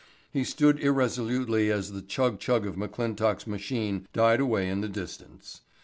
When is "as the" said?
1.71-2.01